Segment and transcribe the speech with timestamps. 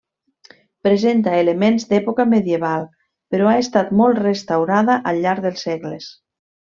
[0.87, 2.87] Presenta elements d'època medieval,
[3.35, 6.09] però ha estat molt restaurada al llarg dels segles.